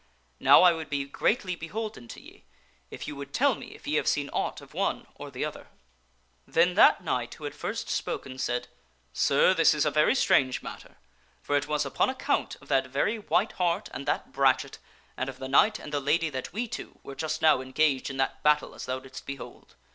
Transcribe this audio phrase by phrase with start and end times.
[0.39, 2.43] Now I would be greatly beholden to ye
[2.89, 5.67] if you would tell me if ye have seen aught of one or the other."
[6.47, 8.67] Then that knight who had first spoken said,"
[9.13, 10.97] Sir, this is a very strange matter,
[11.43, 14.79] for it was upon account of that very white hart and that brachet,
[15.19, 17.43] One of the an< ^^^ G knight and the lady that we two were just
[17.43, 19.75] now en knights tells gaged in that battle as thou didst behold.